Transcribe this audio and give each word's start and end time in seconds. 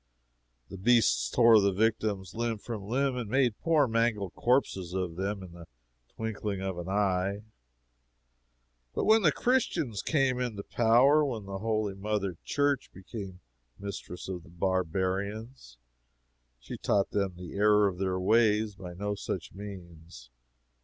The 0.69 0.79
beasts 0.79 1.29
tore 1.29 1.61
the 1.61 1.71
victims 1.71 2.33
limb 2.33 2.57
from 2.57 2.87
limb 2.87 3.15
and 3.15 3.29
made 3.29 3.59
poor 3.59 3.87
mangled 3.87 4.33
corpses 4.33 4.95
of 4.95 5.15
them 5.15 5.43
in 5.43 5.51
the 5.51 5.67
twinkling 6.15 6.59
of 6.59 6.79
an 6.79 6.89
eye. 6.89 7.43
But 8.95 9.05
when 9.05 9.21
the 9.21 9.31
Christians 9.31 10.01
came 10.01 10.39
into 10.39 10.63
power, 10.63 11.23
when 11.23 11.45
the 11.45 11.59
holy 11.59 11.93
Mother 11.93 12.35
Church 12.43 12.89
became 12.91 13.41
mistress 13.77 14.27
of 14.27 14.41
the 14.41 14.49
barbarians, 14.49 15.77
she 16.59 16.77
taught 16.79 17.11
them 17.11 17.35
the 17.35 17.53
error 17.53 17.87
of 17.87 17.99
their 17.99 18.19
ways 18.19 18.73
by 18.73 18.95
no 18.95 19.13
such 19.13 19.53
means. 19.53 20.31